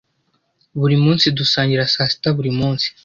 [0.79, 2.87] Buri munsi dusangira saa sita buri munsi.